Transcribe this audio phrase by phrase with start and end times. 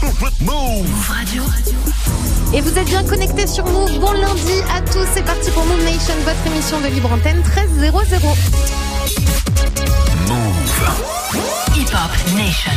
[0.00, 1.42] Move Radio.
[2.54, 3.98] Et vous êtes bien connectés sur Move.
[3.98, 5.06] Bon lundi à tous.
[5.12, 7.90] C'est parti pour Move Nation, votre émission de libre antenne 13.00.
[10.28, 10.78] Move.
[11.76, 12.72] Hip Hop Nation.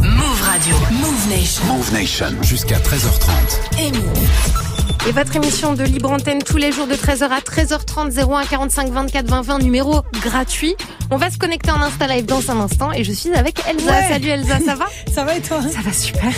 [0.00, 0.74] Move Radio.
[0.90, 1.64] Move Nation.
[1.66, 2.42] Move Nation.
[2.42, 3.80] Jusqu'à 13h30.
[3.80, 4.61] Et Move.
[5.08, 8.88] Et votre émission de libre antenne tous les jours de 13h à 13h30 01 45
[8.90, 10.76] 24 20 20 numéro gratuit.
[11.10, 13.90] On va se connecter en Insta Live dans un instant et je suis avec Elsa.
[13.90, 14.08] Ouais.
[14.08, 14.86] Salut Elsa, ça va?
[15.12, 15.60] Ça va et toi?
[15.60, 16.30] Ça va super.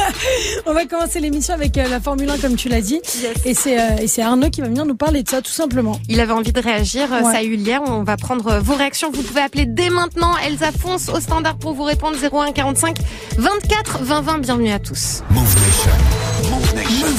[0.66, 3.00] On va commencer l'émission avec euh, la Formule 1 comme tu l'as dit.
[3.44, 6.00] Et c'est euh, et c'est Arnaud qui va venir nous parler de ça tout simplement.
[6.08, 7.32] Il avait envie de réagir, euh, Ouais.
[7.32, 7.74] ça a eu lieu.
[7.86, 9.10] On va prendre euh, vos réactions.
[9.12, 10.32] Vous pouvez appeler dès maintenant.
[10.38, 12.96] Elsa fonce au standard pour vous répondre 01 45
[13.36, 14.38] 24 20 20.
[14.38, 15.22] Bienvenue à tous.
[15.30, 15.90] Move Nation.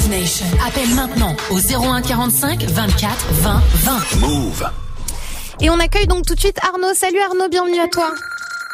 [0.08, 0.46] Move Nation.
[0.66, 4.26] Appelle maintenant au 01 45 24 20 20.
[4.26, 4.64] Move.
[5.60, 6.94] Et on accueille donc tout de suite Arnaud.
[6.94, 8.12] Salut Arnaud, bienvenue à toi.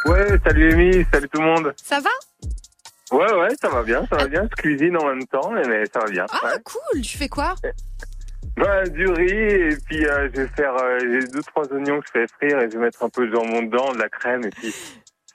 [0.07, 1.75] Ouais, salut Amy, salut tout le monde.
[1.83, 2.11] Ça va?
[3.17, 4.49] Ouais, ouais, ça va bien, ça va bien.
[4.51, 6.27] Je cuisine en même temps, mais- ça va bien.
[6.31, 7.55] Ah cool, tu fais quoi?
[8.57, 12.07] Ouais, du riz, et puis euh, je vais faire, euh, j'ai deux, trois oignons que
[12.07, 14.45] je fais frire, et je vais mettre un peu de jambon dedans, de la crème,
[14.45, 14.73] et puis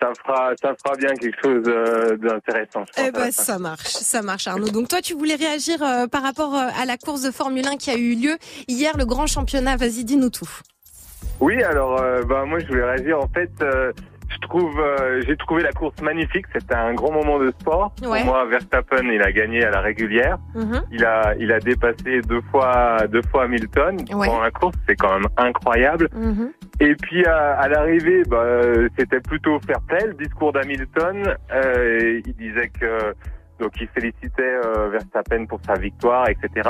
[0.02, 2.86] ça fera, ça fera bien quelque chose euh, d'intéressant.
[2.97, 4.69] Eh ben ça marche, ça marche Arnaud.
[4.69, 7.78] Donc toi tu voulais réagir euh, par rapport euh, à la course de Formule 1
[7.78, 9.75] qui a eu lieu hier, le grand championnat.
[9.75, 10.50] Vas-y, dis-nous tout.
[11.39, 13.20] Oui, alors, euh, bah, moi, je voulais réagir.
[13.20, 13.94] En fait, euh,
[14.30, 16.45] je trouve, euh, j'ai trouvé la course magnifique.
[16.53, 17.94] C'était un grand moment de sport.
[18.02, 18.19] Ouais.
[18.19, 20.38] Pour moi, Verstappen, il a gagné à la régulière.
[20.55, 20.81] Mhm.
[20.91, 24.27] Il a, il a dépassé deux fois, deux fois Hamilton Ouais.
[24.27, 24.75] pendant la course.
[24.88, 26.09] C'est quand même incroyable.
[26.13, 26.52] Mhm.
[26.80, 28.45] Et puis à, à l'arrivée, bah,
[28.97, 30.05] c'était plutôt fair play.
[30.08, 33.14] Le discours d'Hamilton, euh, il disait que
[33.59, 36.69] donc il félicitait euh, Verstappen pour sa victoire, etc.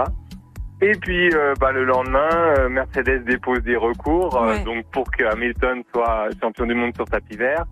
[0.81, 5.25] Et puis euh, bah, le lendemain, euh, Mercedes dépose des recours euh, donc pour que
[5.25, 7.65] Hamilton soit champion du monde sur tapis vert.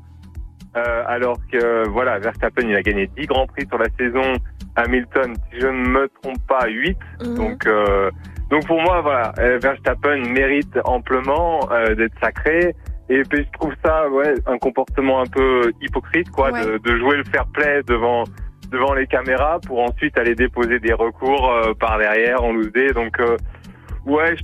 [0.75, 4.33] Euh, alors que voilà, Verstappen il a gagné 10 grands prix sur la saison.
[4.75, 6.97] Hamilton, si je ne me trompe pas, 8.
[7.23, 7.35] Mhm.
[7.35, 8.11] Donc, euh,
[8.51, 12.75] donc pour moi, voilà, Verstappen mérite amplement euh, d'être sacré.
[13.09, 16.63] Et puis je trouve ça, ouais, un comportement un peu hypocrite, quoi, Ouais.
[16.65, 18.25] de, de jouer le fair play devant
[18.71, 22.71] devant les caméras pour ensuite aller déposer des recours euh, par derrière en loose.
[22.93, 23.37] Donc, euh,
[24.05, 24.35] ouais,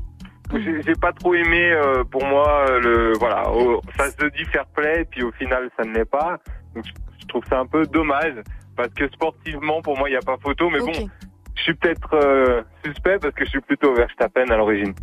[0.53, 1.72] je- j'ai pas trop aimé.
[1.73, 5.84] euh, pour moi, le voilà, au- ça se dit fair play, puis au final, ça
[5.84, 6.38] ne l'est pas.
[6.75, 6.91] Donc, je,
[7.22, 8.35] je trouve ça un peu dommage
[8.75, 10.69] parce que sportivement, pour moi, il n'y a pas photo.
[10.69, 10.91] Mais bon.
[11.63, 14.94] Je suis peut-être euh, suspect parce que je suis plutôt Verstappen à l'origine.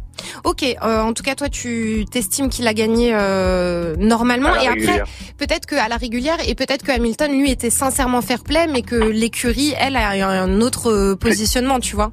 [0.44, 5.02] Ok, euh, en tout cas toi tu t'estimes qu'il a gagné euh, normalement et après
[5.38, 8.82] peut-être que à la régulière et peut-être que Hamilton lui était sincèrement fair play mais
[8.82, 12.12] que l'écurie elle a un autre euh, positionnement tu vois.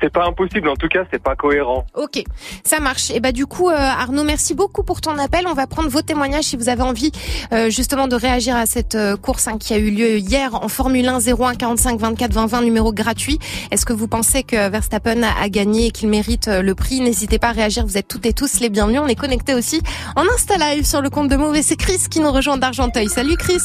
[0.00, 1.84] C'est pas impossible, en tout cas, c'est pas cohérent.
[1.94, 2.22] Ok,
[2.64, 3.10] ça marche.
[3.10, 5.46] Et bah du coup, euh, Arnaud, merci beaucoup pour ton appel.
[5.46, 7.12] On va prendre vos témoignages si vous avez envie
[7.52, 10.68] euh, justement de réagir à cette euh, course hein, qui a eu lieu hier en
[10.68, 13.38] Formule 1 01 45 24 20 20 numéro gratuit.
[13.70, 17.00] Est-ce que vous pensez que Verstappen a, a gagné et qu'il mérite euh, le prix?
[17.00, 17.84] N'hésitez pas à réagir.
[17.84, 19.00] Vous êtes toutes et tous les bienvenus.
[19.04, 19.82] On est connectés aussi
[20.16, 23.08] en Insta Live sur le compte de Mauve et c'est Chris qui nous rejoint d'Argenteuil.
[23.08, 23.60] Salut Chris.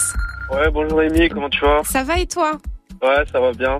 [0.52, 1.81] Ouais, bonjour Amy, comment tu vas?
[1.85, 2.52] Ça va et toi?
[3.02, 3.79] Ouais, ça va bien.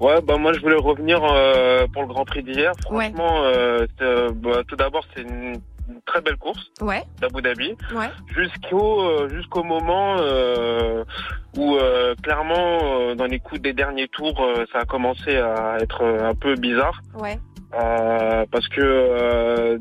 [0.00, 2.72] Ouais, bah moi je voulais revenir euh, pour le Grand Prix d'hier.
[2.82, 5.60] Franchement, euh, euh, bah, tout d'abord c'est une,
[6.06, 8.10] très belle course Ouais, d'Abu Dhabi ouais.
[8.36, 11.02] jusqu'au euh, jusqu'au moment euh,
[11.56, 15.78] où euh, clairement euh, dans les coups des derniers tours euh, ça a commencé à
[15.80, 17.00] être un peu bizarre.
[17.14, 17.38] Ouais.
[17.74, 19.78] Euh, parce que euh,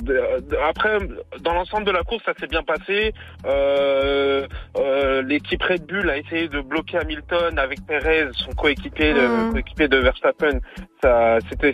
[0.68, 0.98] après
[1.40, 3.14] dans l'ensemble de la course ça s'est bien passé.
[3.46, 4.46] Euh,
[4.78, 9.88] euh, l'équipe Red Bull a essayé de bloquer Hamilton avec Perez son coéquipier de, coéquipier
[9.88, 10.60] de Verstappen.
[11.02, 11.74] Ça c'était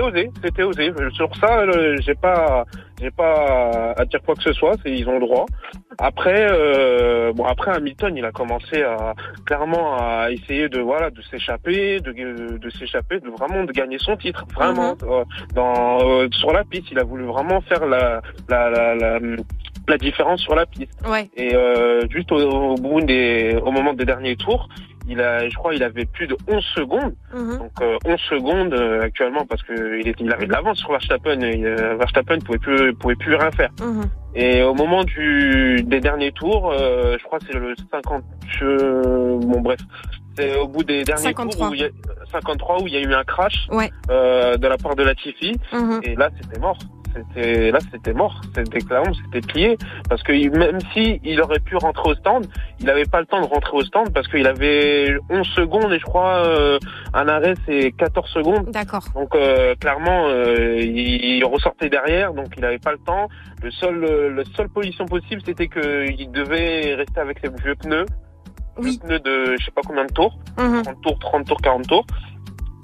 [0.00, 0.92] osé c'était osé.
[1.12, 1.64] Sur ça
[2.00, 2.64] j'ai pas
[3.02, 5.46] j'ai pas à dire quoi que ce soit c'est ils ont le droit.
[5.98, 9.14] Après euh, bon après Hamilton il a commencé à
[9.46, 12.12] clairement à essayer de voilà de s'échapper de,
[12.58, 15.24] de s'échapper de vraiment de gagner son titre vraiment Euh,
[15.54, 16.88] dans euh, sur la piste.
[16.92, 19.10] Il a voulu vraiment faire la la la, la,
[19.88, 20.96] la différence sur la piste.
[21.12, 21.28] Ouais.
[21.36, 24.68] et euh, juste au, au bout des au moment des derniers tours
[25.08, 27.58] il a je crois il avait plus de 11 secondes Mhm.
[27.58, 31.40] donc euh, 11 secondes euh, actuellement parce que il, il avait de l'avance sur Verstappen
[31.40, 34.04] et euh, Verstappen pouvait plus pouvait plus rien faire Mhm.
[34.34, 38.22] et au moment du des derniers tours, euh, je crois que c'est le 50.
[38.62, 39.80] euh, bon bref,
[40.36, 41.54] c'est au bout des derniers 53.
[41.66, 41.88] tours où il y a
[42.30, 43.90] 53 où il y a eu un crash Ouais.
[44.10, 46.00] euh, de la part de la Tiffy Mhm.
[46.04, 46.78] et là c'était mort.
[47.14, 48.40] C'était là c'était mort.
[48.54, 49.76] C'était clairement c'était plié
[50.08, 52.46] parce que il- même si il aurait pu rentrer au stand,
[52.80, 55.98] il n'avait pas le temps de rentrer au stand parce qu'il avait 11 secondes et
[55.98, 56.78] je crois euh,
[57.14, 58.70] un arrêt c'est 14 secondes.
[58.70, 59.04] D'accord.
[59.14, 63.28] Donc euh, clairement, euh, il, il ressortait derrière, donc il n'avait pas le temps.
[63.62, 68.06] Le seul, euh, la seule position possible, c'était qu'il devait rester avec ses vieux pneus.
[68.78, 68.98] Oui.
[69.06, 70.82] Deux pneus de je sais pas combien de tours, Mhm.
[70.82, 72.06] 30 tours, 30 tours, 40 tours.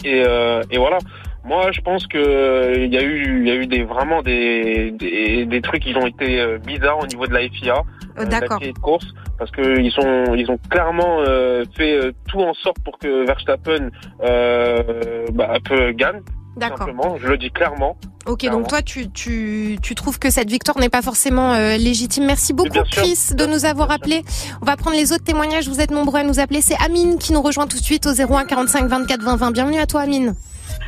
[0.05, 0.99] Et, euh, et voilà.
[1.45, 4.23] Moi, je pense que euh, il y a eu, il y a eu des vraiment
[4.23, 7.83] des, des, des trucs qui ont été euh, bizarres au niveau de la FIA, Euh,
[8.19, 8.59] la D'accord.
[8.61, 9.07] De course,
[9.39, 11.99] parce que ils sont, ils ont clairement euh, fait
[12.29, 13.91] tout en sorte pour que Verstappen
[14.25, 16.21] euh, bah, peu gagne.
[16.57, 16.79] D'accord.
[16.79, 17.97] Simplement, je le dis clairement.
[18.27, 18.59] Ok, Clairement.
[18.59, 22.27] donc toi, tu, tu, tu trouves que cette victoire n'est pas forcément euh, légitime.
[22.27, 22.77] Merci beaucoup.
[22.91, 24.23] Chris, de nous avoir appelés.
[24.61, 25.69] On va prendre les autres témoignages.
[25.69, 26.61] Vous êtes nombreux à nous appeler.
[26.61, 29.51] C'est Amine qui nous rejoint tout de suite au 01 45 24 20 20.
[29.53, 30.35] Bienvenue à toi, Amine.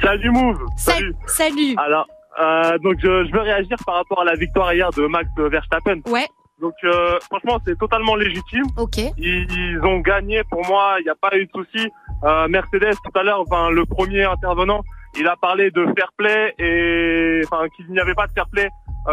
[0.03, 1.15] Salut Move Salut.
[1.27, 1.75] Salut.
[1.77, 2.07] Alors,
[2.41, 6.01] euh, donc je, je veux réagir par rapport à la victoire hier de Max Verstappen.
[6.11, 6.27] Ouais,
[6.61, 8.65] Donc euh, franchement, c'est totalement légitime.
[8.79, 8.99] ok.
[9.19, 11.89] Ils, ils ont gagné pour moi, il n'y a pas eu de souci.
[12.25, 14.83] Euh, Mercedes tout à l'heure, enfin le premier intervenant,
[15.19, 18.69] il a parlé de fair play et enfin qu'il n'y avait pas de fair play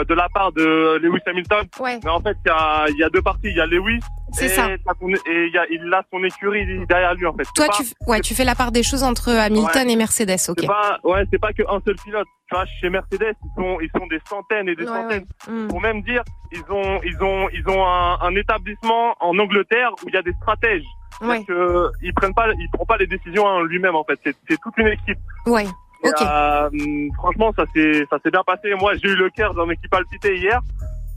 [0.07, 1.65] de la part de Lewis Hamilton.
[1.79, 3.47] Ouais, Mais en fait, il y a, y a deux parties.
[3.47, 3.99] Il y a Lewis
[4.33, 4.67] c'est ça.
[4.69, 7.45] et il, y a, il a son écurie derrière lui en fait.
[7.55, 10.57] Toi, pas- tu, ouais, tu fais la part des choses entre Hamilton et Mercedes, ok.
[10.59, 12.27] C'est pas, ouais, c'est pas qu'un seul pilote.
[12.49, 15.25] Tu vois, chez Mercedes, ils sont, ils sont des centaines et des Ouais, centaines.
[15.49, 15.67] Hmm.
[15.69, 20.09] Pour même dire, ils ont, ils ont, ils ont un, un établissement en Angleterre où
[20.09, 20.83] il y a des stratèges.
[21.21, 24.19] Ouais, Que ils prennent pas, ils prennent pas les décisions en lui-même en fait.
[24.25, 25.17] C'est, c'est toute une équipe.
[25.47, 25.65] ouais.
[26.03, 26.69] Et, euh,
[27.15, 28.73] franchement, ça s'est, ça s'est bien passé.
[28.79, 30.59] Moi, j'ai eu le cœur d'un équipe palpité hier.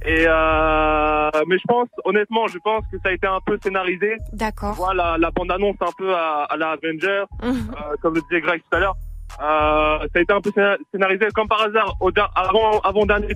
[0.07, 4.17] Et euh, mais je pense, honnêtement, je pense que ça a été un peu scénarisé.
[4.33, 4.73] D'accord.
[4.75, 7.53] Voilà, la bande annonce un peu à, à la Avenger Mhm.
[7.77, 8.95] euh, comme le disait Greg tout à l'heure.
[9.43, 11.95] Euh, ça a été un peu scéna- scénarisé comme par hasard.
[12.01, 13.35] Au avant, avant dernier,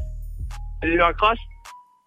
[0.82, 1.38] il y a eu un crash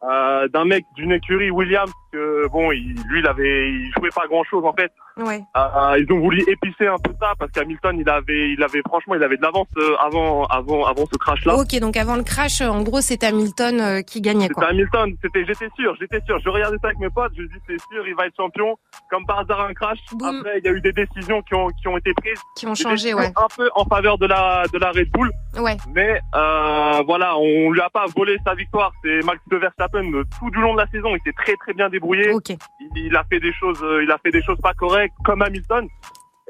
[0.03, 4.27] euh, d'un mec d'une écurie Williams que bon, il, lui, il avait, il jouait pas
[4.27, 4.91] grand chose en fait.
[5.17, 5.41] Ouais.
[5.57, 9.15] Euh, ils ont voulu épicer un peu ça parce qu'Hamilton, il avait, il avait franchement,
[9.15, 11.55] il avait de l'avance euh, avant, avant, avant ce crash là.
[11.55, 14.69] Ok, donc avant le crash, en gros, c'était Hamilton euh, qui gagnait, C'était quoi.
[14.69, 16.39] Hamilton, c'était, j'étais sûr, j'étais sûr.
[16.43, 18.77] Je regardais ça avec mes potes, je dis c'est sûr, il va être champion.
[19.09, 19.99] Comme par hasard un crash.
[20.13, 20.39] Boum.
[20.39, 22.41] Après, il y a eu des décisions qui ont, qui ont été prises.
[22.55, 23.31] Qui ont changé, ouais.
[23.35, 25.31] Un peu en faveur de la, de la Red Bull.
[25.59, 25.77] Ouais.
[25.95, 28.91] Mais euh, voilà, on lui a pas volé sa victoire.
[29.03, 31.15] C'est Max Verstappen tout du long de la saison.
[31.15, 31.89] Il s'est très très bien
[32.79, 35.41] Il, il a fait des choses, euh, il a fait des choses pas correctes comme
[35.41, 35.87] Hamilton.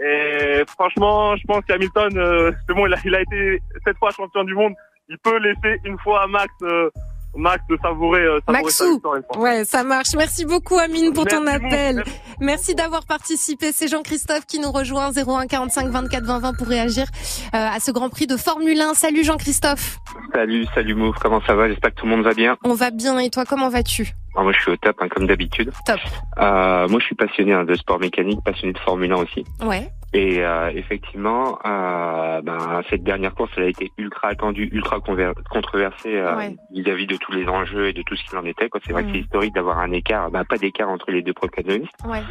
[0.04, 4.12] Et franchement, je pense qu'Hamilton, euh, c'est bon, il a, il a été sept fois
[4.12, 4.74] champion du monde.
[5.10, 6.90] Il peut laisser une fois à Max, euh,
[7.38, 9.02] Max de savourer, euh, savourer Maxou.
[9.34, 9.40] sa.
[9.40, 10.10] Ouais, ça marche.
[10.18, 11.96] Merci beaucoup, Amine, pour ton Merci, appel.
[11.98, 12.12] Merci.
[12.40, 13.72] Merci d'avoir participé.
[13.72, 17.06] C'est Jean-Christophe qui nous rejoint 01 45 24 20 20 pour réagir
[17.54, 18.94] euh, à ce Grand Prix de Formule 1.
[18.96, 19.98] Salut Jean-Christophe.
[20.34, 21.68] Salut, salut Move, comment ça va?
[21.70, 22.58] J'espère que tout le monde va bien.
[22.64, 24.14] On va bien et toi, comment vas-tu?
[24.36, 25.72] Alors, moi je suis au top, hein, comme d'habitude.
[25.86, 26.00] Top.
[26.40, 29.46] Euh, moi je suis passionné hein, de sport mécanique, passionné de Formule 1 aussi.
[29.62, 29.90] Ouais.
[30.14, 36.16] Et euh, effectivement, euh, ben, cette dernière course, elle a été ultra attendue, ultra controversée
[36.16, 36.56] euh, Ouais.
[36.72, 38.70] vis-à-vis de tous les enjeux et de tout ce qu'il en était.
[38.70, 38.80] quoi.
[38.86, 41.92] C'est vrai que c'est historique d'avoir un écart, ben, pas d'écart entre les deux protagonistes.
[42.06, 42.22] Ouais.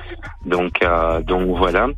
[0.45, 1.89] Donc, euh, donc voilà.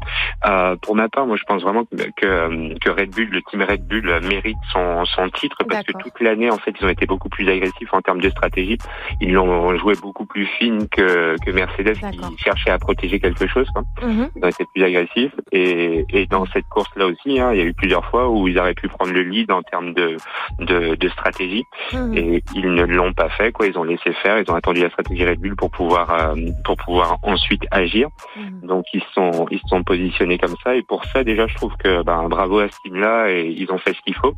[0.46, 3.62] Euh, pour ma part, moi, je pense vraiment que, que, que Red Bull, le team
[3.62, 7.06] Red Bull, mérite son, son titre parce que toute l'année, en fait, ils ont été
[7.06, 8.78] beaucoup plus agressifs en termes de stratégie.
[9.20, 13.68] Ils l'ont joué beaucoup plus fine que, que Mercedes qui cherchait à protéger quelque chose.
[13.72, 13.82] Quoi.
[14.02, 14.30] Mhm.
[14.36, 15.32] Ils ont été plus agressifs.
[15.52, 15.67] Et,
[16.10, 18.74] et dans cette course-là aussi, hein, il y a eu plusieurs fois où ils auraient
[18.74, 20.16] pu prendre le lead en termes de,
[20.58, 21.64] de, de stratégie.
[21.92, 22.16] Mhm.
[22.16, 23.52] Et ils ne l'ont pas fait.
[23.52, 23.66] Quoi.
[23.66, 24.38] Ils ont laissé faire.
[24.38, 26.34] Ils ont attendu la stratégie Red Bull pour pouvoir, euh,
[26.64, 28.08] pour pouvoir ensuite agir.
[28.36, 28.66] Mhm.
[28.66, 31.76] Donc ils se sont ils sont positionnés comme ça et pour ça déjà je trouve
[31.76, 34.34] que ben bravo à ce team là et ils ont fait ce qu'il faut.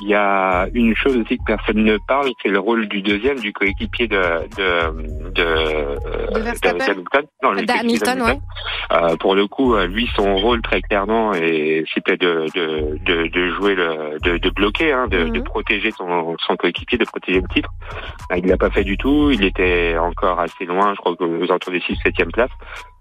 [0.00, 3.38] Il y a une chose aussi que personne ne parle, c'est le rôle du deuxième,
[3.38, 4.22] du coéquipier de
[4.56, 7.24] de de, euh, Verstappen d'Hamilton.
[7.42, 8.40] Non, d'Hamilton.
[8.92, 13.28] Euh, pour le coup, euh, lui, son rôle très clairement, et c'était de, de, de,
[13.28, 15.30] de jouer le, de, de bloquer, hein, de, Mhm.
[15.32, 17.70] de protéger son, son coéquipier, de protéger le titre.
[18.32, 19.30] Euh, Il l'a pas fait du tout.
[19.30, 22.50] Il était encore assez loin, je crois aux alentours des 6 7 places.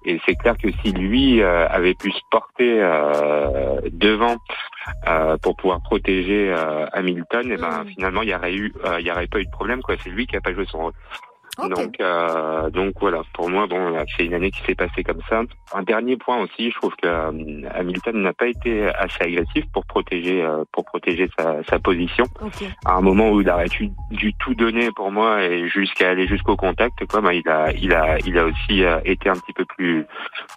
[0.03, 4.37] Et c'est clair que si lui euh, avait pu se porter euh, devant
[5.07, 7.87] euh, pour pouvoir protéger euh, Hamilton, et ben Mhm.
[7.93, 9.95] finalement il y aurait eu, euh, il y aurait pas eu de problème quoi.
[10.03, 10.93] C'est lui qui a pas joué son rôle.
[11.57, 15.41] Donc, euh, donc voilà, pour moi, bon, c'est une année qui s'est passée comme ça.
[15.73, 19.85] Un dernier point aussi, je trouve que euh, Hamilton n'a pas été assez agressif pour
[19.85, 22.25] protéger, euh, pour protéger sa, sa position.
[22.41, 22.63] Ok.
[22.85, 26.27] À un moment où il aurait dû, dû tout donner pour moi et jusqu'à aller
[26.27, 29.53] jusqu'au contact, quoi, ben, il a, il a, il a aussi euh, été un petit
[29.53, 30.05] peu plus,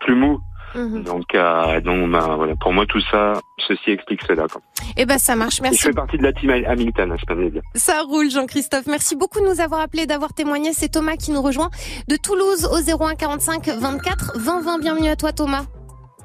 [0.01, 0.41] plus mou.
[0.75, 1.03] Mhm.
[1.05, 3.35] Donc, euh, donc, ben, voilà, pour moi, tout ça,
[3.67, 4.47] ceci explique cela.
[4.49, 4.61] Quoi.
[4.97, 5.55] Eh ben, ça marche.
[5.55, 7.63] Et je Merci fais partie de la team Hamilton, hein, je peux le dire.
[7.75, 8.87] Ça roule, Jean-Christophe.
[8.87, 10.73] Merci beaucoup de nous avoir appelé, d'avoir témoigné.
[10.73, 11.71] C'est Thomas qui nous rejoint
[12.09, 14.79] de Toulouse au 01 45 24 20 20.
[14.81, 15.65] Bienvenue à toi, Thomas.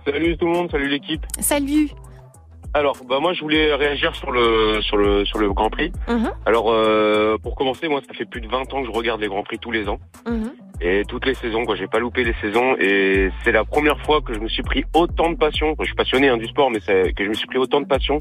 [0.06, 1.22] Salut tout le monde, salut l'équipe.
[1.40, 1.90] Salut.
[2.74, 5.92] Alors, bah moi je voulais réagir sur le sur le sur le Grand Prix.
[6.08, 9.22] Mhm, Alors, euh, pour commencer, moi ça fait plus de 20 ans que je regarde
[9.22, 10.00] les Grands Prix tous les ans.
[10.28, 10.52] mhm.
[10.82, 11.76] Et toutes les saisons, quoi.
[11.76, 12.76] J'ai pas loupé les saisons.
[12.80, 15.76] Et c'est la première fois que je me suis pris autant de passion.
[15.80, 17.86] Je suis passionné hein, du sport, mais c'est que je me suis pris autant de
[17.86, 18.18] passion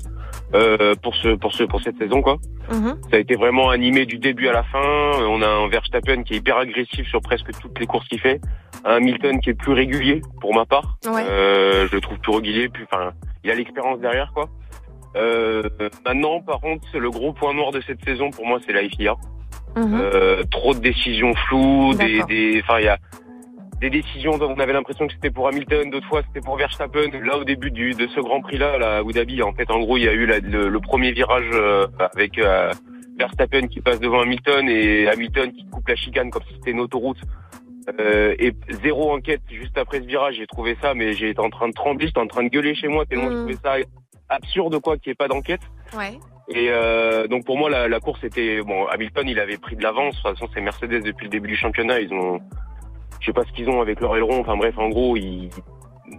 [0.54, 2.38] euh, pour ce, pour ce, pour cette saison, quoi.
[2.70, 2.98] Mhm.
[3.10, 4.82] Ça a été vraiment animé du début à la fin.
[5.28, 8.40] On a un Verstappen qui est hyper agressif sur presque toutes les courses qu'il fait.
[8.84, 10.98] Un Hamilton qui est plus régulier pour ma part.
[11.06, 11.22] Ouais.
[11.28, 13.12] Euh, je le trouve plus régulier, plus, enfin,
[13.44, 14.48] il a l'expérience derrière, quoi.
[15.16, 15.62] Euh,
[16.04, 19.14] maintenant, par contre, le gros point noir de cette saison pour moi, c'est la FIA.
[19.76, 20.00] Mhm.
[20.00, 22.98] Euh, trop de décisions floues, des, enfin, il y a
[23.80, 27.10] des décisions dont on avait l'impression que c'était pour Hamilton, d'autres fois c'était pour Verstappen.
[27.24, 29.78] Là, au début du, de ce Grand Prix-là, là, à Abu Dhabi, en fait, en
[29.78, 32.72] gros, il y a eu la- le, le premier virage euh, avec euh,
[33.18, 36.80] Verstappen qui passe devant Hamilton et Hamilton qui coupe la chicane comme si c'était une
[36.80, 37.18] autoroute.
[38.00, 41.48] Euh, et zéro enquête juste après ce virage, j'ai trouvé ça, mais j'ai été en
[41.48, 43.32] train de trembler, j'étais en train de gueuler chez moi tellement Mm.
[43.32, 43.76] je trouvais ça
[44.28, 45.62] absurde quoi qu'il n'y ait pas d'enquête.
[45.96, 46.18] Ouais.
[46.50, 49.82] Et euh, donc pour moi la, la course était bon Hamilton il avait pris de
[49.82, 50.16] l'avance.
[50.16, 52.40] De toute façon c'est Mercedes depuis le début du championnat ils ont
[53.20, 54.40] je sais pas ce qu'ils ont avec leur aileron.
[54.40, 55.50] Enfin bref en gros ils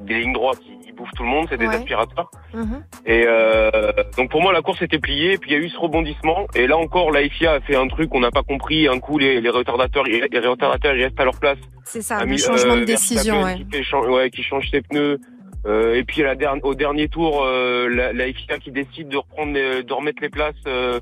[0.02, 1.76] des lignes droites ils, bouffent tout le monde c'est des Ouais.
[1.76, 2.30] aspirateurs.
[2.54, 2.84] Mhm.
[3.06, 5.78] Et euh, donc pour moi la course était pliée puis il y a eu ce
[5.80, 8.88] rebondissement et là encore la FIA a fait un truc qu'on n'a pas compris.
[8.88, 11.58] Un coup les, les retardateurs ils- les retardateurs ils restent à leur place.
[11.86, 13.66] C'est ça, le changement euh, de décision, Verstappen ouais.
[13.72, 15.20] Qui, fait ouais, qui change ses pneus.
[15.66, 19.10] Euh, et puis à la dernière, au dernier tour, euh, la, la FIA qui décide
[19.10, 20.56] de reprendre, les- de remettre les places.
[20.68, 21.00] euh,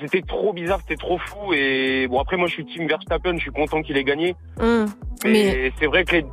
[0.00, 1.52] c'était trop bizarre, c'était trop fou.
[1.52, 4.36] Et bon après moi je suis team Verstappen, je suis content qu'il ait gagné.
[4.60, 4.86] Mhm.
[5.24, 6.24] Mais, Mais c'est vrai que les,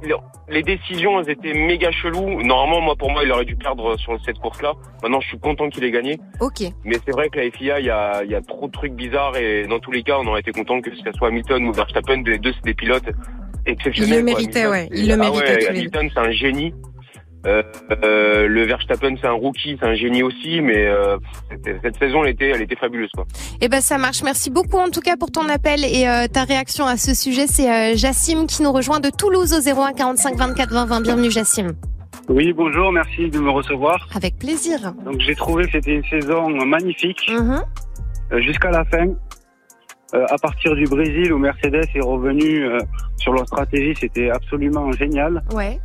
[0.50, 2.44] les décisions elles étaient méga cheloues.
[2.44, 4.74] Normalement moi pour moi il aurait dû perdre sur cette course-là.
[5.01, 6.20] Maintenant je suis content qu'il ait gagné.
[6.40, 6.62] ok.
[6.84, 9.36] Mais c'est vrai que la FIA, il y a, y a trop de trucs bizarres
[9.38, 12.22] et dans tous les cas, on aurait été content que ce soit Hamilton ou Verstappen,
[12.24, 13.10] les deux c'est des pilotes
[13.66, 14.20] exceptionnels.
[14.20, 14.40] Il le quoi.
[14.40, 14.88] méritait, ouais.
[14.92, 15.68] Il le ah méritait ouais.
[15.70, 16.74] Hamilton, c'est un génie.
[17.46, 17.64] Euh,
[18.04, 21.18] euh, le Verstappen, c'est un rookie, c'est un génie aussi, mais euh,
[21.84, 23.26] cette saison, elle était, elle était fabuleuse, quoi.
[23.62, 24.22] Eh ben ça marche.
[24.24, 27.48] Merci beaucoup en tout cas pour ton appel et euh, ta réaction à ce sujet.
[27.48, 31.02] C'est euh, Jassim qui nous rejoint de Toulouse au 01 45 24 20 20.
[31.02, 31.72] Bienvenue Jassim.
[32.30, 34.08] Oui, bonjour, merci de me recevoir.
[34.16, 34.94] Avec plaisir.
[35.04, 39.08] Donc j'ai trouvé que c'était une saison magnifique euh, jusqu'à la fin.
[40.14, 42.80] Euh, à partir du Brésil où Mercedes est revenu euh,
[43.18, 45.42] sur leur stratégie, c'était absolument génial.
[45.54, 45.80] Ouais.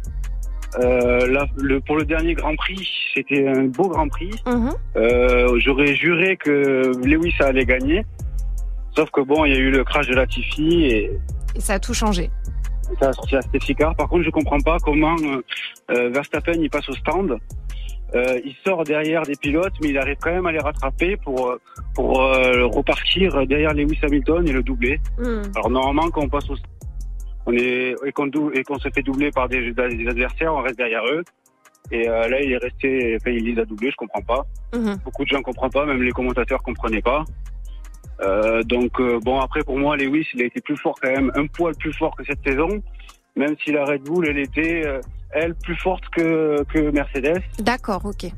[0.78, 4.30] Euh, là, le, pour le dernier Grand Prix, c'était un beau Grand Prix.
[4.46, 4.70] Mhm.
[4.96, 8.04] Euh, J'aurais juré que Lewis allait gagner.
[8.94, 11.10] Sauf que bon, il y a eu le crash de Latifi et
[11.54, 12.30] Et ça a tout changé.
[13.00, 13.94] ça a sorti à Stéphie Car.
[13.96, 15.16] Par contre, je comprends pas comment
[15.90, 17.38] euh, Verstappen il passe au stand.
[18.14, 21.54] Il sort derrière des pilotes, mais il arrive quand même à les rattraper pour
[21.94, 24.98] pour repartir derrière Lewis Hamilton et le doubler.
[25.18, 25.42] Mhm.
[25.54, 26.56] Alors normalement, quand on passe au
[27.46, 30.62] on est et qu'on dou- et qu'on se fait doubler par des, des adversaires, on
[30.62, 31.22] reste derrière eux.
[31.92, 34.44] Et euh, là, il est resté, enfin, il les a doublés, je comprends pas.
[34.74, 34.96] Mhm.
[35.04, 37.24] Beaucoup de gens comprennent pas, même les commentateurs comprenaient pas.
[38.22, 41.30] Euh, donc euh, bon, après pour moi, Lewis, il a été plus fort quand même,
[41.34, 42.82] un poil plus fort que cette saison,
[43.36, 44.84] même si la Red Bull, elle était
[45.30, 47.42] elle plus forte que que Mercedes.
[47.58, 48.30] D'accord, ok.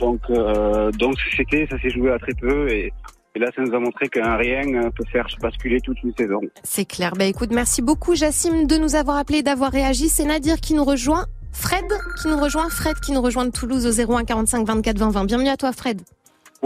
[0.00, 0.20] Donc
[0.98, 2.92] donc c'était, ça s'est joué à très peu et,
[3.34, 6.40] et là, ça nous a montré qu'un rien euh, peut faire basculer toute une saison.
[6.62, 7.14] C'est clair.
[7.18, 10.08] Bah écoute, merci beaucoup Jassim de nous avoir appelé, d'avoir réagi.
[10.08, 11.26] C'est Nadir qui nous rejoint.
[11.52, 11.84] Fred
[12.20, 12.68] qui nous rejoint.
[12.68, 15.24] Fred qui nous rejoint de Toulouse au 01 45 24 20 20.
[15.24, 16.00] Bienvenue à toi Fred.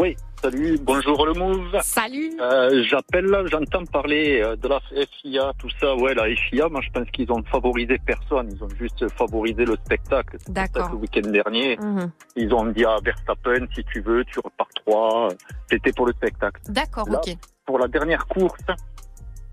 [0.00, 1.76] Oui, salut, bonjour le Move.
[1.82, 2.30] Salut.
[2.40, 5.96] Euh, J'appelle là, j'entends parler euh, de la FIA, tout ça.
[5.96, 9.74] Ouais, la FIA, moi je pense qu'ils ont favorisé personne, ils ont juste favorisé le
[9.84, 10.36] spectacle.
[10.48, 10.90] D'accord.
[10.92, 12.12] Le week-end dernier, Mhm.
[12.36, 15.28] ils ont dit à Verstappen, si tu veux, tu repars trois.
[15.68, 16.60] C'était pour le spectacle.
[16.68, 17.34] D'accord, ok.
[17.66, 18.60] Pour la dernière course,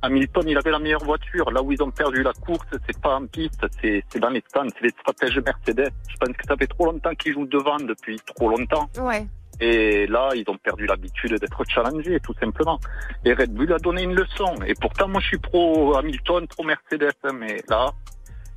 [0.04, 1.50] Hamilton, il avait la meilleure voiture.
[1.50, 4.44] Là où ils ont perdu la course, c'est pas en piste, c'est c'est dans les
[4.48, 5.90] stands, c'est les stratèges Mercedes.
[6.08, 8.88] Je pense que ça fait trop longtemps qu'ils jouent devant depuis trop longtemps.
[9.00, 9.26] Ouais.
[9.62, 12.80] Et là, ils ont perdu l'habitude d'être challengés, tout simplement.
[13.24, 14.54] Et Red Bull a donné une leçon.
[14.68, 17.92] Et pourtant, moi, je suis pro Hamilton, pro Mercedes, hein, mais là,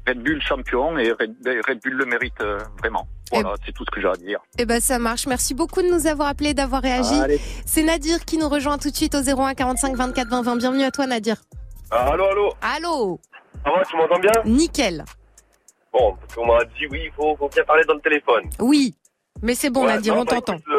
[0.07, 1.37] Red Bull champion et Red,
[1.69, 3.07] Red Bull le mérite euh, vraiment.
[3.31, 4.41] Voilà, c'est tout ce que j'ai à dire.
[4.59, 5.27] Eh ben ça marche.
[5.27, 7.21] Merci beaucoup de nous avoir appelé, d'avoir réagi.
[7.67, 10.57] C'est Nadir qui nous rejoint tout de suite au 01 45 24 20 20.
[10.57, 11.37] Bienvenue à toi Nadir.
[11.91, 13.21] Ah, allô, allô Allô.
[13.67, 14.33] Ah ouais, tu m'entends bien?
[14.47, 15.05] Nickel.
[15.93, 18.45] Bon, parce qu'on m'a dit oui, il faut, faut bien parler dans le téléphone.
[18.61, 18.95] Oui.
[19.43, 20.55] Mais c'est bon Ouais, Nadir, non, on bah, t'entend.
[20.55, 20.78] écoute, euh,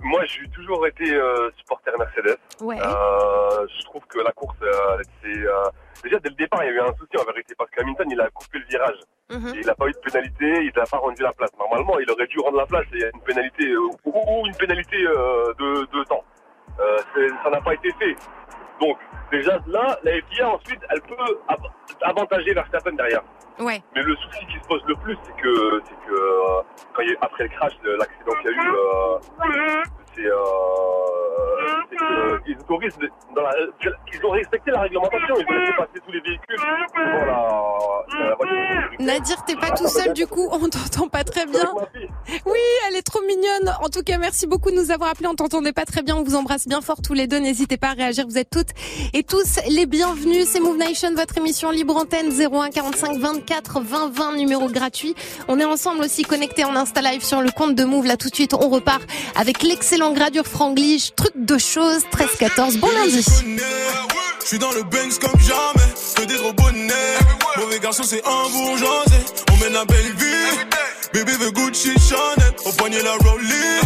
[0.00, 2.36] moi, j'ai toujours été euh, supporter Mercedes.
[2.60, 2.78] Ouais.
[2.80, 6.72] Euh, je trouve que la course, euh, c'est déjà dès le départ, il y a
[6.74, 8.98] eu un souci en vérité parce qu'Hamilton, il a coupé le virage.
[9.30, 9.54] Mhm.
[9.54, 11.50] Et il n'a pas eu de pénalité, il n'a pas rendu la place.
[11.58, 14.46] Normalement, il aurait dû rendre la place et il y a une pénalité ou, ou
[14.46, 16.24] une pénalité de, de temps.
[17.14, 18.16] C'est- ça n'a pas été fait.
[18.80, 18.98] Donc
[19.30, 21.70] déjà là, la FIA ensuite, elle peut av-
[22.02, 23.22] avantager Verstappen derrière.
[23.94, 26.62] Mais le souci qui se pose le plus, c'est que, c'est que euh,
[26.94, 29.82] quand y a, après le crash, l'accident qu'il y a eu, euh,
[30.14, 30.36] c'est, euh,
[31.90, 33.52] c'est qu'ils autorisent de- dans la,
[34.10, 35.34] qu'ils ont respecté la réglementation.
[35.38, 38.56] Ils ont laissé passer tous les véhicules devant la, la voiture.
[38.98, 41.72] Nadir, t'es pas tout seul du coup, on t'entend pas très bien.
[42.46, 43.74] Oui, elle est trop mignonne.
[43.82, 45.28] En tout cas, merci beaucoup de nous avoir appelés.
[45.28, 46.16] On t'entendait pas très bien.
[46.16, 47.38] On vous embrasse bien fort tous les deux.
[47.38, 48.26] N'hésitez pas à réagir.
[48.28, 48.70] Vous êtes toutes
[49.12, 50.46] et tous les bienvenus.
[50.48, 55.14] C'est Move Nation, votre émission libre antenne 01 45 24 20 20 numéro gratuit.
[55.48, 58.06] On est ensemble aussi connectés en Insta Live sur le compte de Move.
[58.06, 59.02] Là tout de suite, on repart
[59.36, 62.76] avec l'excellent gradure franglish, truc de choses 13 14.
[62.78, 63.22] Bon lundi.
[63.22, 67.18] Je suis dans le Banks comme jamais, que des gros bonnets.
[67.56, 69.24] Mauvais garçon, c'est un bourgeoisé.
[69.52, 70.58] On mène la belle vie.
[71.12, 73.80] Bébé veut Gucci Chanel, au poignet la Rollie.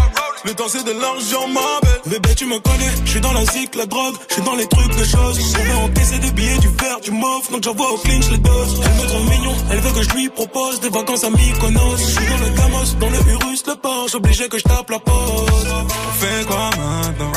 [0.46, 2.00] Le temps c'est de l'argent, ma belle.
[2.06, 4.66] Bébé, tu me connais, je suis dans la zik, la drogue, je suis dans les
[4.68, 5.56] trucs de choses.
[5.58, 8.80] On veut encaisser des billets, du verre, du mauve, donc j'envoie au clinch les doses.
[8.84, 11.96] Elle me trouve mignon, elle veut que je lui propose des vacances à Mykonos.
[11.98, 15.00] Je suis dans le Camos, dans le Urus, le Porsche, obligé que je tape la
[15.00, 15.14] pause.
[15.16, 17.32] On fait quoi maintenant?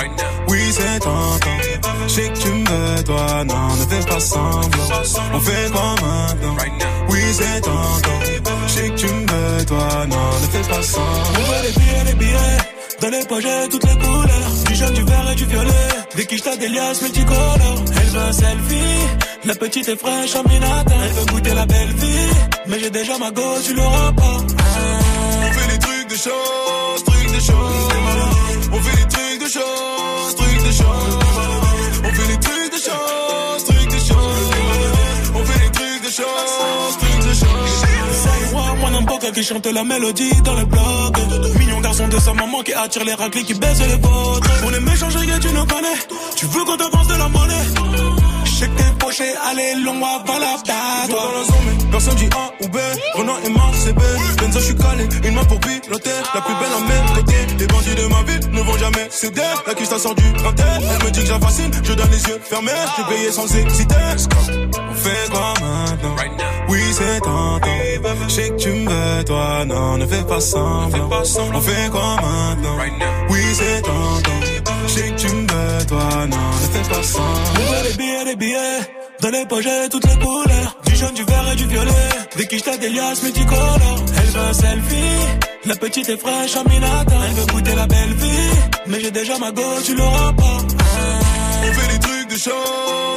[0.50, 1.40] Oui, c'est tentant.
[2.08, 4.70] Je sais que tu me toi, non, ne fais pas semblant.
[5.34, 6.56] On fait quoi maintenant?
[7.10, 8.20] Oui, c'est tentant.
[8.68, 11.40] Je sais que tu me toi, non, ne fais pas semblant.
[11.40, 12.79] On veut les billets, les billets.
[13.02, 14.52] Dans les poches, j'ai toutes les couleurs.
[14.68, 15.88] Du jaune, du vert et du violet.
[16.16, 17.84] Des quiches, t'as des liasses multicolores.
[18.00, 19.08] Elle veut un selfie.
[19.46, 20.96] La petite est fraîche en minata.
[21.06, 22.30] Elle veut goûter la belle vie.
[22.68, 24.38] Mais j'ai déjà ma go, tu l'auras pas.
[24.42, 27.94] On fait des trucs de choses, trucs de choses.
[28.74, 31.20] On fait des trucs de choses, trucs de choses.
[32.04, 34.52] On fait des trucs de choses, trucs de choses.
[35.36, 37.86] On fait des trucs de choses, trucs de choses.
[38.24, 41.59] C'est moi, moi n'importe qui chante la mélodie dans le blog.
[42.08, 44.50] De sa maman qui attire les raclés qui baissent les vôtres.
[44.64, 46.00] On est méchants, que tu nous connais.
[46.38, 47.54] Tu veux qu'on t'avance de la monnaie?
[48.46, 51.10] Je que t'es poché, allez, long avant la bataille.
[51.10, 52.78] dans la zone, personne dit A ou B.
[53.16, 54.00] Renan et Mars, c'est B.
[54.40, 56.10] Benzo, je suis calé, une main pour piloter.
[56.34, 57.36] La plus belle en même côté.
[57.60, 59.42] Les bandits de ma ville ne vont jamais céder.
[59.68, 60.64] La quiche sort du printemps.
[60.80, 62.72] Elle me dit que j'affascine, je donne les yeux fermés.
[62.96, 63.96] J'ai payé sans exciter.
[64.90, 66.16] On fait quoi maintenant?
[66.90, 67.62] Oui, c'est tentant.
[68.28, 71.10] Je sais que tu me veux, toi, non, ne fais pas semblant.
[71.54, 72.78] On fait quoi maintenant?
[73.30, 74.40] Oui, c'est tentant.
[74.88, 77.84] Je sais que tu me veux, toi, non, ne fais pas semblant.
[77.84, 78.80] Les billets, les billets.
[79.22, 80.78] Dans les poches, toutes les couleurs.
[80.88, 82.10] Du jaune, du vert et du violet.
[82.38, 84.06] Des quiches, t'as des liasses multicolores.
[84.18, 85.28] Elle veut selfie.
[85.66, 87.16] La petite est fraîche en minata.
[87.28, 88.50] Elle veut goûter la belle vie.
[88.88, 90.58] Mais j'ai déjà ma go, tu l'auras pas.
[91.62, 93.09] On fait des trucs de choses,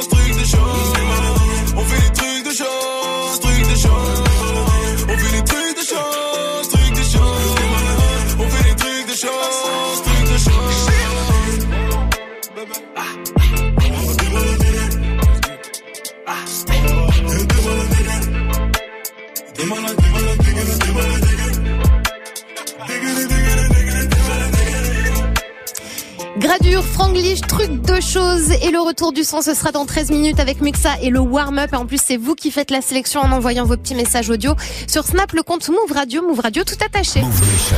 [26.37, 30.39] Gradure, franglish, truc de choses et le retour du son ce sera dans 13 minutes
[30.39, 31.69] avec Muxa et le warm-up.
[31.73, 34.53] Et en plus c'est vous qui faites la sélection en envoyant vos petits messages audio
[34.87, 37.21] sur Snap le compte Move Radio, Move Radio tout attaché.
[37.21, 37.77] Move Nation.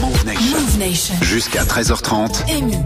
[0.00, 0.58] Move Nation.
[0.58, 1.14] Move Nation.
[1.22, 2.50] Jusqu'à 13h30.
[2.50, 2.76] Amy.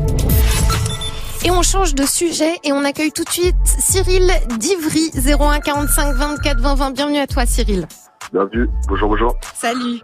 [1.45, 6.15] Et on change de sujet et on accueille tout de suite Cyril d'Ivry 01 45
[6.15, 6.91] 24 20 20.
[6.91, 7.87] Bienvenue à toi Cyril.
[8.33, 8.67] Bienvenue.
[8.89, 9.35] Bonjour, bonjour.
[9.55, 10.01] Salut.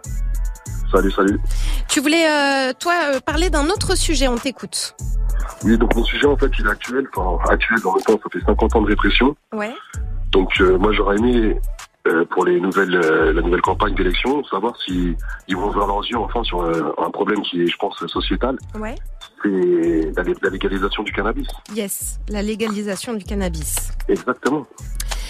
[0.91, 1.39] Salut, salut.
[1.87, 4.95] Tu voulais euh, toi euh, parler d'un autre sujet, on t'écoute.
[5.63, 7.07] Oui, donc mon sujet, en fait, il est actuel.
[7.15, 9.35] Enfin, actuel, en même temps, ça fait 50 ans de répression.
[9.51, 9.73] Ouais.
[10.31, 11.59] Donc, euh, moi, j'aurais aimé,
[12.29, 15.15] pour les nouvelles, la nouvelle campagne d'élection, savoir si
[15.47, 18.57] ils vont ouvrir leurs yeux, enfin, sur un problème qui est, je pense, sociétal.
[18.75, 18.95] Ouais.
[19.43, 21.47] C'est la, la légalisation du cannabis.
[21.73, 23.91] Yes, la légalisation du cannabis.
[24.07, 24.65] Exactement.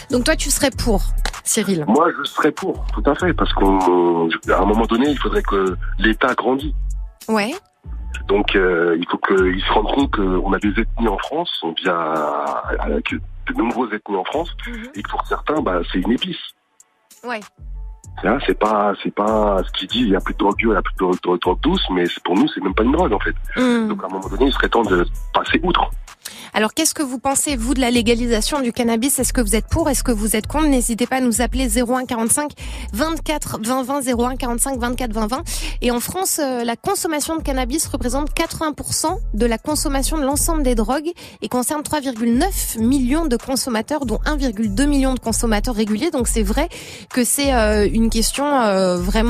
[0.10, 1.02] Donc toi tu serais pour
[1.50, 1.84] Cyril.
[1.88, 5.76] Moi, je serais pour, tout à fait, parce qu'à un moment donné, il faudrait que
[5.98, 6.74] l'État grandisse.
[7.28, 7.54] Ouais.
[8.28, 11.72] Donc, euh, il faut qu'ils se rendent compte qu'on a des ethnies en France, on
[11.72, 12.16] vient
[12.80, 14.56] avec de nombreuses ethnies en France,
[14.94, 16.38] et que pour certains, bah, c'est une épice.
[17.24, 17.40] Ouais.
[18.46, 20.02] C'est pas, c'est pas ce qu'il dit.
[20.02, 22.04] Il y a plus de drogue dure, il y a plus de drogue, douce, mais
[22.26, 23.34] pour nous, c'est même pas une drogue en fait.
[23.56, 23.88] Hmm.
[23.88, 25.90] Donc, à un moment donné, il serait temps de passer outre.
[26.54, 29.20] Alors qu'est-ce que vous pensez vous de la légalisation du cannabis?
[29.20, 29.90] Est-ce que vous êtes pour?
[29.90, 30.68] Est-ce que vous êtes contre?
[30.68, 32.52] N'hésitez pas à nous appeler 01 45
[32.94, 35.44] 24 20 20 01 45 24 20 20.
[35.82, 40.64] Et en France, euh, la consommation de cannabis représente 80% de la consommation de l'ensemble
[40.64, 46.12] des drogues et concerne 3,9 millions de consommateurs, dont 1,2 million de consommateurs réguliers.
[46.12, 46.70] Donc c'est vrai
[47.14, 49.30] que c'est euh, une question euh, vraiment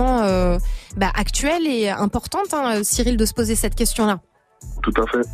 [0.97, 4.19] bah, actuelle et importante, hein, Cyril, de se poser cette question-là.
[4.81, 5.27] Tout à fait.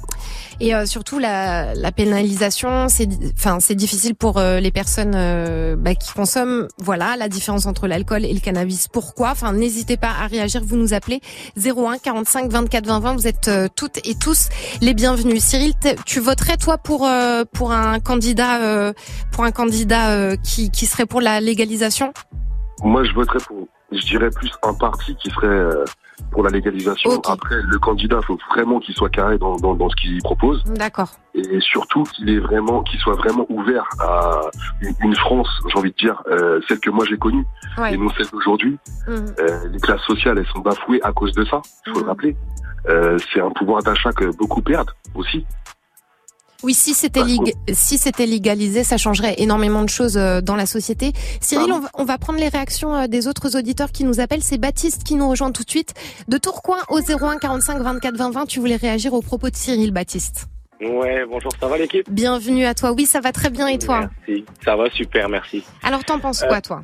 [0.59, 5.75] Et euh, surtout la, la pénalisation, c'est enfin c'est difficile pour euh, les personnes euh,
[5.77, 6.67] bah, qui consomment.
[6.79, 8.87] Voilà la différence entre l'alcool et le cannabis.
[8.87, 9.31] Pourquoi?
[9.31, 10.61] Enfin n'hésitez pas à réagir.
[10.63, 11.19] Vous nous appelez
[11.57, 13.13] 01 45 24 20 20.
[13.15, 14.49] Vous êtes toutes et tous
[14.81, 15.43] les bienvenus.
[15.43, 15.73] Cyril,
[16.05, 17.07] tu voterais toi pour
[17.53, 18.93] pour un candidat
[19.31, 22.13] pour un candidat qui qui serait pour la légalisation?
[22.83, 25.85] Moi, je voterais pour, je dirais plus un parti qui serait euh,
[26.31, 27.21] pour la légalisation.
[27.27, 30.63] Après, le candidat, faut vraiment qu'il soit carré dans, dans, dans ce qu'il propose.
[30.65, 31.09] D'accord.
[31.33, 34.41] Et surtout qu'il est vraiment, qu'il soit vraiment ouvert à
[34.81, 37.45] une, une France, j'ai envie de dire, euh, celle que moi j'ai connue,
[37.77, 37.93] Ouais.
[37.93, 38.77] et non celle d'aujourd'hui.
[39.07, 39.25] Mhm.
[39.39, 41.61] Euh, les classes sociales, elles sont bafouées à cause de ça.
[41.85, 42.35] Il faut le rappeler.
[42.87, 45.45] Euh, c'est un pouvoir d'achat que beaucoup perdent aussi.
[46.63, 50.65] Oui, si c'était lig- si c'était légalisé, ça changerait énormément de choses euh, dans la
[50.65, 51.13] société.
[51.41, 54.43] Cyril, on va, on va prendre les réactions euh, des autres auditeurs qui nous appellent.
[54.43, 55.93] C'est Baptiste qui nous rejoint tout de suite
[56.27, 58.45] de Tourcoing au 01 45 24 20 20.
[58.47, 60.47] Tu voulais réagir aux propos de Cyril, Baptiste.
[60.81, 62.09] Ouais, bonjour, ça va l'équipe?
[62.11, 62.91] Bienvenue à toi.
[62.91, 64.09] Oui, ça va très bien et toi?
[64.27, 65.63] Merci, ça va super, merci.
[65.83, 66.83] Alors, t'en penses Euh, quoi, toi?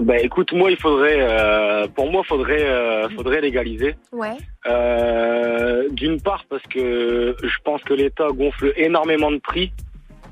[0.00, 3.94] Bah écoute, moi il faudrait, euh, pour moi faudrait, euh, faudrait légaliser.
[4.12, 4.36] Ouais.
[4.66, 9.72] Euh, D'une part parce que je pense que l'État gonfle énormément de prix,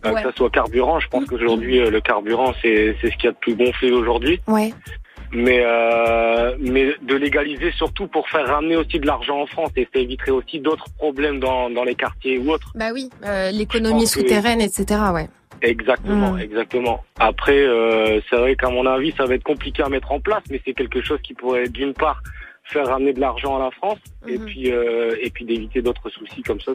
[0.04, 0.22] euh, Ouais.
[0.22, 1.00] que ce soit carburant.
[1.00, 4.40] Je pense qu'aujourd'hui euh, le carburant c'est c'est ce qui a de plus gonflé aujourd'hui.
[4.46, 4.72] Ouais.
[5.32, 9.86] Mais euh, mais de légaliser surtout pour faire ramener aussi de l'argent en France et
[9.92, 12.72] ça éviterait aussi d'autres problèmes dans dans les quartiers ou autres.
[12.74, 15.00] Bah oui, euh, l'économie que- souterraine, etc.
[15.14, 15.28] Ouais.
[15.62, 16.40] Exactement, Mm.
[16.40, 17.04] exactement.
[17.18, 20.42] Après, euh, c'est vrai qu'à mon avis, ça va être compliqué à mettre en place,
[20.50, 22.22] mais c'est quelque chose qui pourrait, d'une part,
[22.70, 24.44] faire ramener de l'argent à la France, et Mhm.
[24.46, 26.72] puis euh, et puis d'éviter d'autres soucis comme ça.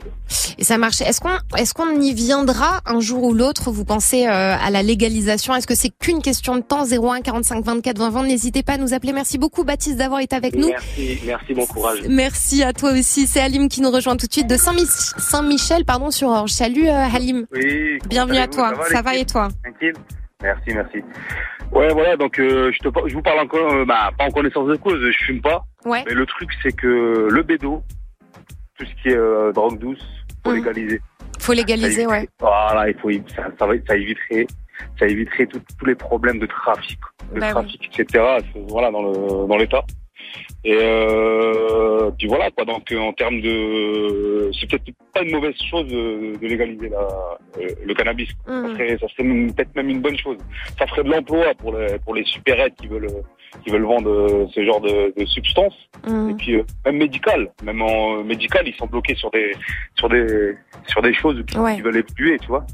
[0.57, 1.01] Et ça marche.
[1.01, 4.83] Est-ce qu'on est-ce qu'on y viendra un jour ou l'autre Vous pensez euh, à la
[4.83, 5.53] légalisation?
[5.55, 6.83] Est-ce que c'est qu'une question de temps?
[6.85, 9.13] 01 45 24 20 20 N'hésitez pas à nous appeler.
[9.13, 10.67] Merci beaucoup Baptiste d'avoir été avec nous.
[10.67, 11.99] Merci, merci, bon courage.
[12.07, 13.27] Merci à toi aussi.
[13.27, 16.51] C'est Halim qui nous rejoint tout de suite de Saint-Mich- Saint-Michel, pardon, sur Orge.
[16.51, 17.45] Salut euh, Halim.
[17.53, 17.99] Oui.
[18.09, 18.73] Bienvenue à toi.
[18.89, 19.47] Ça Ça va, et toi?
[19.63, 19.93] Tranquille?
[20.43, 20.97] Merci, merci.
[21.71, 22.15] Ouais, voilà.
[22.17, 24.99] Donc, euh, je, te, je vous parle encore, euh, bah, pas en connaissance de cause.
[25.01, 25.63] Je fume pas.
[25.85, 26.03] Ouais.
[26.07, 27.83] Mais le truc, c'est que le bédo,
[28.77, 30.03] tout ce qui est euh, drogue douce,
[30.43, 30.57] faut Mhm.
[30.57, 31.01] légaliser.
[31.39, 32.27] Faut légaliser, ouais.
[32.39, 34.47] Voilà, il faut, ça, ça, ça éviterait,
[34.97, 36.99] ça éviterait tous les problèmes de trafic,
[37.33, 37.51] de Bah oui.
[37.51, 38.23] trafic, etc.
[38.67, 39.83] Voilà, dans le, dans l'état.
[40.65, 42.65] Et euh, puis voilà quoi.
[42.65, 46.97] Donc euh, en termes de, c'est peut-être pas une mauvaise chose de, de légaliser la,
[47.59, 48.29] euh, le cannabis.
[48.45, 50.37] Ça serait, ça serait peut-être même une bonne chose.
[50.79, 53.07] Ça ferait de l'emploi pour les pour les supérettes qui veulent
[53.63, 55.73] qui veulent vendre euh, ce genre de, de substances.
[56.07, 56.29] Mhm.
[56.29, 59.51] Et puis euh, même médical, même en euh, médical, ils sont bloqués sur des
[59.95, 61.75] sur des sur des choses qui, Ouais.
[61.75, 62.65] qui veulent évoluer, tu vois.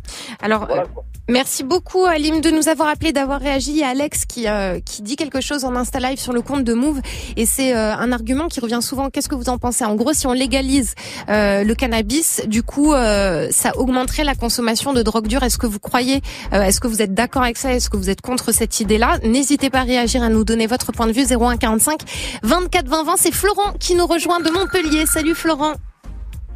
[0.42, 0.84] Alors, euh,
[1.30, 3.84] merci beaucoup Alim de nous avoir appelé, d'avoir réagi.
[3.84, 6.74] A Alex qui euh, qui dit quelque chose en Insta Live sur le compte de
[6.74, 7.00] Move
[7.38, 9.10] et c'est euh, un argument qui revient souvent.
[9.10, 9.86] Qu'est-ce que vous en pensez?
[9.86, 10.96] En gros, si on légalise
[11.30, 15.44] euh, le cannabis, du coup, euh, ça augmenterait la consommation de drogue dure.
[15.44, 16.22] Est-ce que vous croyez
[16.54, 17.74] euh, Est-ce que vous êtes d'accord avec ça?
[17.74, 19.20] Est-ce que vous êtes contre cette idée-là?
[19.24, 21.26] N'hésitez pas à réagir, à nous donner votre point de vue.
[21.26, 22.00] 0145
[22.44, 23.16] 24 20 20.
[23.18, 25.06] C'est Florent qui nous rejoint de Montpellier.
[25.06, 25.74] Salut Florent.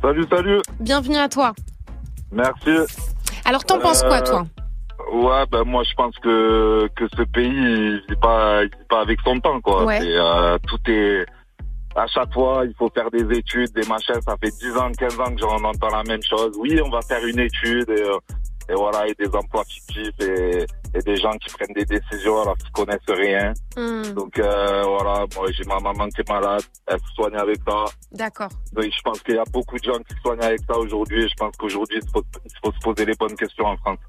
[0.02, 0.62] Salut, salut.
[0.80, 1.54] Bienvenue à toi.
[2.32, 2.72] Merci.
[3.46, 4.46] Alors, t'en penses quoi, Euh, toi
[5.14, 9.20] Ouais, ben moi je pense que que ce pays il vit pas il pas avec
[9.24, 9.84] son temps quoi.
[9.86, 10.00] Ouais.
[10.04, 11.26] Euh, tout est
[11.96, 14.20] à chaque fois il faut faire des études, des machins.
[14.26, 16.56] Ça fait 10 ans, 15 ans que j'en entends la même chose.
[16.60, 18.18] Oui, on va faire une étude et, euh,
[18.70, 22.58] et voilà et des emplois fictifs et, et des gens qui prennent des décisions alors
[22.58, 23.54] qu'ils connaissent rien.
[23.78, 27.58] Hmm, Donc euh, voilà, moi j'ai ma maman qui est malade, elle se soigne avec
[27.68, 27.86] ça.
[28.12, 28.50] D'accord.
[28.74, 31.24] Donc, je pense qu'il y a beaucoup de gens qui se soignent avec ça aujourd'hui
[31.24, 34.00] et je pense qu'aujourd'hui il faut, il faut se poser les bonnes questions en France.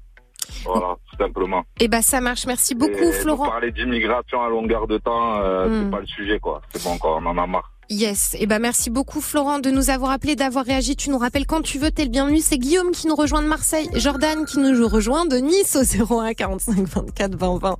[0.65, 1.63] Voilà, tout simplement.
[1.79, 2.45] Eh ben, ça marche.
[2.45, 3.49] Merci beaucoup, Et Florent.
[3.49, 5.83] Parler d'immigration à longueur de temps, euh, Hmm.
[5.85, 6.61] c'est pas le sujet quoi.
[6.73, 7.71] C'est bon quoi, on en a marre.
[7.89, 8.35] Yes.
[8.37, 10.97] Eh ben, merci beaucoup, Florent, de nous avoir appelé, d'avoir réagi.
[10.97, 12.39] Tu nous rappelles quand tu veux, t'es le bienvenu.
[12.39, 15.83] C'est Guillaume qui nous rejoint de Marseille, Jordan qui nous rejoint de Nice au
[16.19, 17.75] 01 45 24 20 20.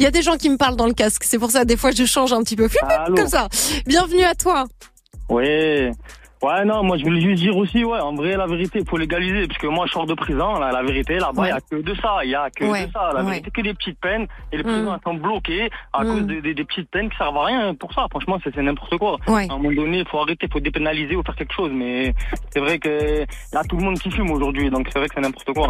[0.00, 1.22] Il y a des gens qui me parlent dans le casque.
[1.22, 2.66] C'est pour ça, des fois, je change un petit peu.
[2.66, 3.46] Flip, flip, Allô comme ça.
[3.86, 4.64] Bienvenue à toi.
[5.28, 5.92] Ouais.
[6.44, 8.98] Ouais, non, moi je voulais juste dire aussi, ouais, en vrai, la vérité, il faut
[8.98, 11.48] légaliser, parce que moi je sors de prison, là, la vérité, là-bas, il Ouais.
[11.48, 13.30] y a que de ça, il y a que Ouais, de ça, la ouais.
[13.30, 14.66] vérité, que des petites peines, et les Mm.
[14.66, 16.06] prisons elles sont bloquées à Mm.
[16.06, 18.98] cause de- de- des petites peines qui servent à rien pour ça, franchement, c'est n'importe
[18.98, 19.16] quoi.
[19.26, 19.46] Ouais.
[19.48, 22.12] À un moment donné, il faut arrêter, il faut dépénaliser ou faire quelque chose, mais
[22.50, 25.14] c'est vrai que y a tout le monde qui fume aujourd'hui, donc c'est vrai que
[25.14, 25.68] c'est n'importe quoi.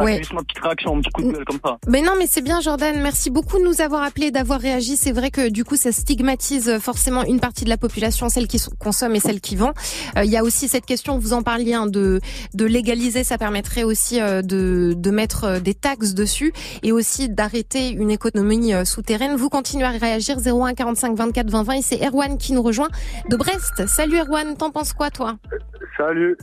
[0.00, 0.12] Ouais.
[0.14, 1.76] c'est juste ma petite réaction, un petit coup de gueule comme ça.
[1.88, 2.98] Mais non, mais c'est bien, Jordan.
[3.02, 4.96] Merci beaucoup de nous avoir appelé, d'avoir réagi.
[4.96, 8.58] C'est vrai que du coup, ça stigmatise forcément une partie de la population, celle qui
[8.80, 9.72] consomme et celle qui vend.
[10.16, 12.20] Euh, Il y a aussi cette question, vous en parliez, hein, de
[12.54, 13.24] de légaliser.
[13.24, 18.10] Ça permettrait aussi euh, de de mettre euh, des taxes dessus et aussi d'arrêter une
[18.10, 19.36] économie souterraine.
[19.36, 22.88] Vous continuez à réagir 01 45 24 20 20 et c'est Erwan qui nous rejoint
[23.28, 23.86] de Brest.
[23.86, 25.36] Salut Erwan, t'en penses quoi toi?
[25.96, 26.36] Salut.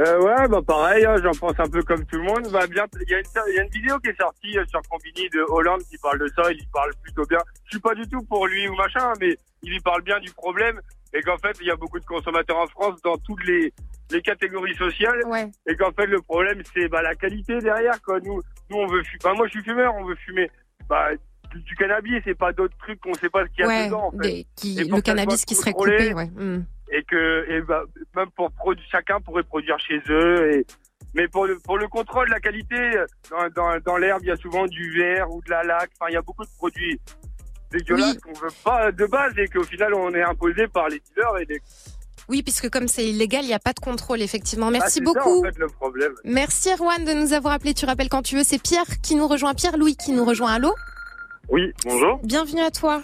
[0.00, 2.48] Euh, ouais, bah pareil, hein, j'en pense un peu comme tout le monde.
[2.52, 5.80] Bah, bien, il y, y a une vidéo qui est sortie sur Combini de Hollande
[5.90, 6.52] qui parle de ça.
[6.52, 7.40] Il y parle plutôt bien.
[7.64, 10.30] Je suis pas du tout pour lui ou machin, mais il y parle bien du
[10.30, 10.80] problème
[11.14, 13.72] et qu'en fait il y a beaucoup de consommateurs en France dans toutes les
[14.10, 15.20] les catégories sociales
[15.66, 18.18] et qu'en fait le problème c'est bah la qualité derrière quoi.
[18.20, 18.40] Nous
[18.70, 19.18] nous on veut fumer.
[19.24, 20.50] Bah, moi je suis fumeur, on veut fumer.
[20.88, 21.08] Bah
[21.50, 23.86] du, du cannabis et pas d'autres trucs qu'on sait pas ce qu'il y a Ouais,
[23.86, 24.06] dedans.
[24.08, 24.18] En fait.
[24.18, 26.26] des- qui- le cannabis qui serait coupé, ouais.
[26.26, 26.64] Hmm.
[26.92, 27.84] et que et bah,
[28.16, 30.66] même pour produire chacun pourrait produire chez eux et
[31.14, 32.76] mais pour le pour le contrôle de la qualité
[33.30, 36.10] dans dans, dans l'herbe il y a souvent du verre ou de la laque enfin
[36.10, 36.98] il y a beaucoup de produits
[37.70, 41.38] dégueulasses qu'on veut pas de base et qu'au final on est imposé par les dealers
[41.40, 41.60] et les
[42.28, 44.70] Oui, puisque comme c'est illégal, il n'y a pas de contrôle, effectivement.
[44.70, 45.42] Merci Ah, beaucoup.
[45.42, 46.12] ça, en fait, le problème.
[46.24, 47.72] Merci Erwan de nous avoir appelé.
[47.74, 48.44] Tu rappelles quand tu veux.
[48.44, 49.54] C'est Pierre qui nous rejoint.
[49.54, 50.52] Pierre-Louis qui nous rejoint.
[50.52, 50.74] Allô?
[51.48, 52.20] Oui, bonjour.
[52.24, 53.00] Bienvenue à toi.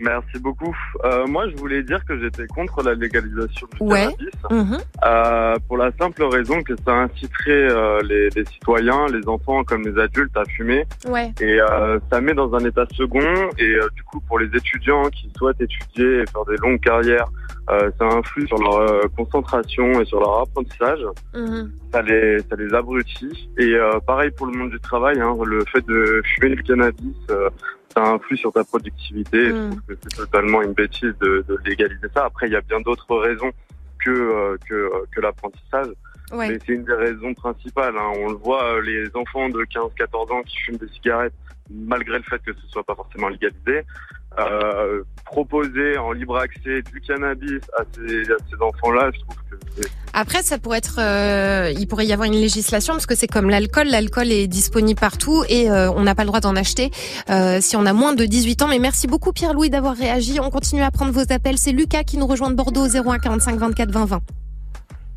[0.00, 0.74] Merci beaucoup.
[1.04, 4.14] Euh, moi, je voulais dire que j'étais contre la légalisation du Ouais.
[4.16, 4.28] cannabis.
[4.72, 4.78] Mhm.
[5.04, 9.82] Euh, pour la simple raison que ça inciterait euh, les, les citoyens, les enfants comme
[9.82, 10.84] les adultes à fumer.
[11.08, 11.32] Ouais.
[11.40, 13.50] Et euh, ça met dans un état second.
[13.58, 17.26] Et euh, du coup, pour les étudiants qui souhaitent étudier et faire des longues carrières,
[17.70, 21.00] euh, ça influe sur leur euh, concentration et sur leur apprentissage.
[21.34, 21.70] Mhm.
[21.92, 23.50] Ça les, ça les abrutit.
[23.58, 27.16] Et euh, pareil pour le monde du travail, hein, le fait de fumer du cannabis,
[27.30, 27.50] euh,
[27.94, 29.46] ça influe sur ta productivité.
[29.48, 32.24] Je trouve que c'est totalement une bêtise de, de légaliser ça.
[32.26, 33.50] Après, il y a bien d'autres raisons
[34.04, 35.88] que euh, que, que l'apprentissage.
[36.30, 36.48] Ouais.
[36.50, 37.96] Mais c'est une des raisons principales.
[37.96, 38.12] hein.
[38.18, 41.32] On le voit, les enfants de 15-14 ans qui fument des cigarettes,
[41.70, 43.82] malgré le fait que ce soit pas forcément légalisé,
[44.38, 48.22] euh, proposer en libre accès du cannabis à ces,
[48.60, 52.94] enfants-là, je trouve que Après, ça pourrait être, euh, il pourrait y avoir une législation
[52.94, 53.88] parce que c'est comme l'alcool.
[53.88, 56.90] L'alcool est disponible partout et euh, on n'a pas le droit d'en acheter
[57.30, 58.68] euh, si on a moins de 18 ans.
[58.68, 60.40] Mais merci beaucoup Pierre-Louis d'avoir réagi.
[60.40, 61.58] On continue à prendre vos appels.
[61.58, 64.20] C'est Lucas qui nous rejoint de Bordeaux au 01 45 24 20 20.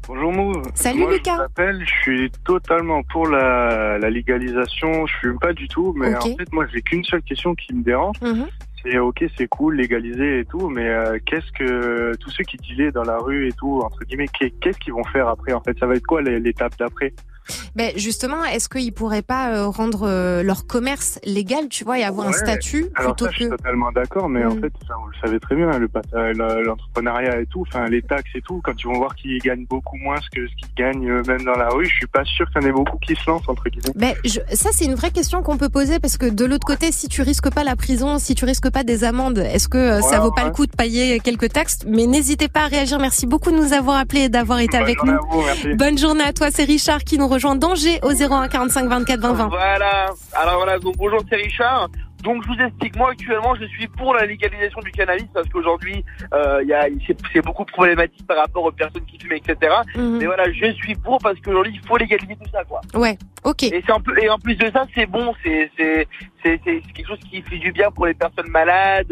[0.08, 0.64] Bonjour Mouv.
[0.74, 1.38] Salut, Moi, Lucas.
[1.38, 5.06] Je appelle, je suis totalement pour la, la légalisation.
[5.06, 7.84] Je fume pas du tout, mais en fait moi j'ai qu'une seule question qui me
[7.84, 8.18] dérange.
[8.22, 8.48] Mhm.
[8.84, 12.92] C'est ok, c'est cool, légaliser et tout, mais euh, qu'est-ce que tous ceux qui dealaient
[12.92, 15.78] dans la rue et tout, entre guillemets, qu'est- qu'est-ce qu'ils vont faire après En fait,
[15.78, 17.14] ça va être quoi l'étape d'après?
[17.76, 22.04] Ben justement, est-ce qu'ils pourraient pas euh, rendre euh, leur commerce légal, tu vois, et
[22.04, 24.62] avoir un statut Alors plutôt ça, je suis que totalement d'accord, mais en Mm.
[24.62, 27.88] fait, enfin, vous le savez très bien, le pat- euh, le- l'entrepreneuriat et tout, enfin
[27.88, 30.74] les taxes et tout, quand ils vont voir qu'ils gagnent beaucoup moins que ce qu'ils
[30.78, 33.16] gagnent même dans la rue, je suis pas sûr qu'il y en ait beaucoup qui
[33.16, 33.94] se lancent entre guillemets.
[33.96, 36.92] Ben, je- ça c'est une vraie question qu'on peut poser parce que de l'autre côté,
[36.92, 40.20] si tu risques pas la prison, si tu risques pas des amendes, est-ce que ça
[40.20, 40.48] vaut pas ouais.
[40.50, 41.80] le coup de payer quelques taxes?
[41.88, 43.00] Mais n'hésitez pas à réagir.
[43.00, 45.14] Merci beaucoup de nous avoir appelés et d'avoir été Bonne avec nous.
[45.32, 45.76] vous.
[45.76, 46.48] Bonne journée à toi.
[46.52, 49.48] C'est Richard qui nous rejoint d'Angers au 01 45 24 20 20.
[49.48, 50.06] Voilà.
[50.34, 51.90] Alors voilà, donc bonjour, c'est Richard.
[52.24, 56.06] Donc je vous explique, moi actuellement je suis pour la légalisation du cannabis parce qu'aujourd'hui
[56.36, 56.86] euh, il y a
[57.34, 59.74] c'est beaucoup problématique par rapport aux personnes qui fument etc.
[59.96, 60.20] Mhm.
[60.20, 62.80] Mais voilà, je suis pour parce qu'aujourd'hui il faut légaliser tout ça quoi.
[62.94, 63.18] Ouais.
[63.44, 63.64] Ok.
[63.64, 66.06] Et un peu et en plus de ça c'est bon, c'est c'est
[66.44, 69.12] quelque chose qui fait du bien pour les personnes malades,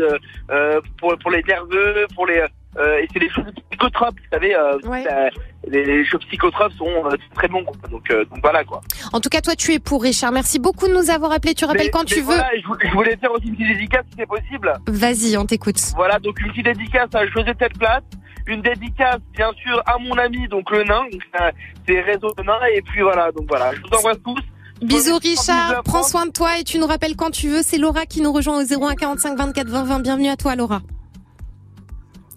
[0.51, 2.43] euh, pour pour les nerveux, pour les
[2.77, 5.29] euh, et c'est des choses psychotropes, vous savez, euh, ça-
[5.67, 7.75] les, choses psychotropes sont euh, très bons quoi.
[7.89, 8.81] Donc euh, donc voilà quoi.
[9.13, 10.31] En tout cas, toi, tu es pour Richard.
[10.31, 11.53] Merci beaucoup de nous avoir appelés.
[11.53, 12.37] Tu rappelles Mais- quand mais tu veux.
[12.61, 14.73] je, vou- je voulais faire aussi une petite dédicace si c'est possible.
[14.87, 15.79] Vas-y, on t'écoute.
[15.95, 18.03] Voilà, donc une petite dédicace à José Tête-Place.
[18.47, 21.03] Une dédicace, bien sûr, à mon ami, donc le nain.
[21.11, 21.53] C'est-
[21.87, 22.57] c'est Réseau de Nain.
[22.75, 24.39] Et puis voilà, donc voilà, je vous embrasse tous.
[24.81, 27.61] Bisous Richard, prends soin de toi et tu nous rappelles quand tu veux.
[27.61, 29.99] C'est Laura qui nous rejoint au 01 45 24 20 20.
[29.99, 30.81] Bienvenue à toi Laura.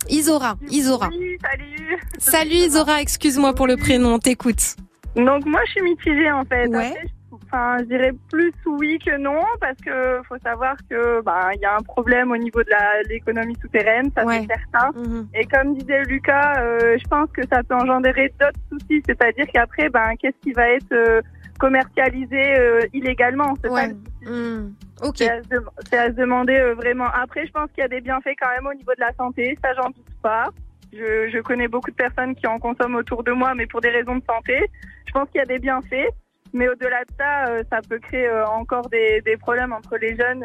[0.08, 1.08] Isora, Isora.
[1.10, 1.98] salut.
[2.18, 4.76] Salut Isora, excuse-moi pour le prénom, on t'écoute.
[5.16, 6.64] Donc moi je suis mitigée en fait.
[6.66, 7.08] Après, je-
[7.54, 11.66] Enfin, je dirais plus oui que non parce que faut savoir que bah il y
[11.66, 14.90] a un problème au niveau de la- l'économie souterraine, ça c'est certain.
[14.98, 15.28] Mhm.
[15.34, 19.90] Et comme disait Lucas, euh, je pense que ça peut engendrer d'autres soucis, c'est-à-dire qu'après
[19.90, 21.20] ben qu'est-ce qui va être euh,
[21.58, 24.72] commercialisé euh, illégalement, c'est ça le Hmm.
[25.16, 27.06] C'est à, se à demander euh, vraiment.
[27.12, 29.58] Après, je pense qu'il y a des bienfaits quand même au niveau de la santé,
[29.62, 30.50] ça j'en doute pas.
[30.92, 33.90] Je, je connais beaucoup de personnes qui en consomment autour de moi, mais pour des
[33.90, 34.70] raisons de santé.
[35.06, 36.08] Je pense qu'il y a des bienfaits,
[36.52, 40.16] mais au-delà de ça, euh, ça peut créer euh, encore des, des problèmes entre les
[40.16, 40.44] jeunes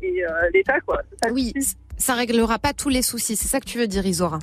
[0.00, 1.02] et l'État, quoi.
[1.22, 1.52] Ça Oui,
[1.98, 4.38] ça réglera pas tous les soucis, c'est ça que tu veux dire Isora?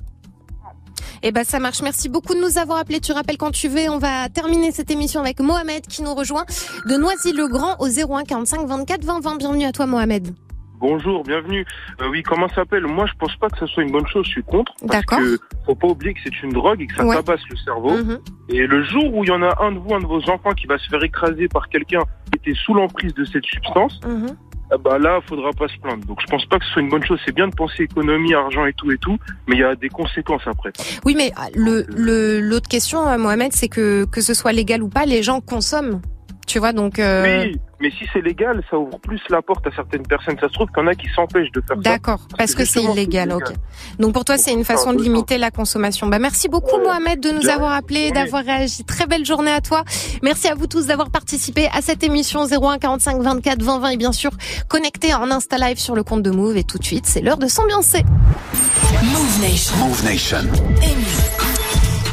[1.24, 1.82] Eh ben ça marche.
[1.82, 3.00] Merci beaucoup de nous avoir appelés.
[3.00, 3.90] Tu rappelles quand tu veux.
[3.90, 6.46] On va terminer cette émission avec Mohamed qui nous rejoint
[6.86, 9.38] de Noisy-le-Grand au 01 45 24 20 20.
[9.38, 10.34] Bienvenue à toi Mohamed.
[10.80, 11.64] Bonjour, bienvenue.
[12.02, 12.88] Euh, oui, comment ça s'appelle?
[12.88, 14.26] Moi, je pense pas que ça soit une bonne chose.
[14.26, 14.74] Je suis contre.
[14.88, 17.16] Parce que faut pas oublier que c'est une drogue et que ça Ouais.
[17.18, 17.92] tabasse le cerveau.
[17.92, 18.20] Mhm.
[18.50, 20.54] Et le jour où il y en a un de vous, un de vos enfants,
[20.60, 22.00] qui va se faire écraser par quelqu'un
[22.32, 24.36] qui était sous l'emprise de cette substance, Mhm.
[24.78, 26.06] Bah là, faudra pas se plaindre.
[26.06, 27.20] Donc je pense pas que ce soit une bonne chose.
[27.26, 29.90] C'est bien de penser économie, argent et tout et tout, mais il y a des
[29.90, 30.72] conséquences après.
[31.06, 34.90] Oui, mais ah, le l'autre question, euh, Mohamed, c'est que que ce soit légal ou
[34.90, 36.02] pas, les gens consomment.
[36.52, 37.00] Tu vois, donc.
[37.00, 40.36] euh, Oui, mais si c'est légal, ça ouvre plus la porte à certaines personnes.
[40.38, 41.82] Ça se trouve qu'il y en a qui s'empêchent de faire ça.
[41.92, 43.54] D'accord, parce que c'est illégal, ok.
[44.00, 46.08] Donc pour toi, c'est une façon de limiter la consommation.
[46.08, 47.56] Bah merci beaucoup Mohamed de nous Bien.
[47.56, 48.84] avoir appelé, d'avoir réagi.
[48.84, 49.86] Très belle journée à toi.
[50.24, 53.98] Merci à vous tous d'avoir participé à cette émission 01 45 24 20 20 et
[53.98, 54.32] bien sûr
[54.68, 57.38] connecté en Insta Live sur le compte de Move et tout de suite, c'est l'heure
[57.38, 58.04] de s'ambiancer.
[59.04, 59.78] Move Nation.
[59.78, 61.61] Move Nation.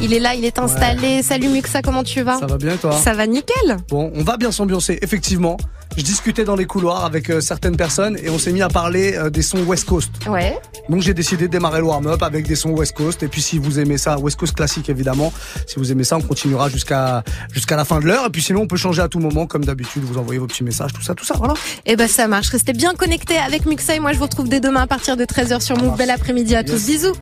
[0.00, 1.22] Il est là, il est installé.
[1.22, 3.76] Salut Muxa, comment tu vas Ça va bien et toi Ça va nickel.
[3.88, 5.56] Bon, on va bien s'ambiancer, effectivement.
[5.96, 9.16] Je discutais dans les couloirs avec euh, certaines personnes et on s'est mis à parler
[9.16, 10.10] euh, des sons West Coast.
[10.28, 10.56] Ouais.
[10.88, 13.24] Donc j'ai décidé de démarrer le warm-up avec des sons West Coast.
[13.24, 15.32] Et puis si vous aimez ça, West Coast classique évidemment.
[15.66, 18.26] Si vous aimez ça, on continuera jusqu'à jusqu'à la fin de l'heure.
[18.26, 20.04] Et puis sinon, on peut changer à tout moment, comme d'habitude.
[20.04, 21.34] Vous envoyez vos petits messages, tout ça, tout ça.
[21.36, 21.54] Voilà.
[21.84, 22.50] Eh ben ça marche.
[22.50, 25.24] Restez bien connectés avec Muxa et moi je vous retrouve dès demain à partir de
[25.24, 25.96] 13h sur Move.
[25.96, 26.86] Bel après-midi à tous.
[26.86, 27.16] Bisous.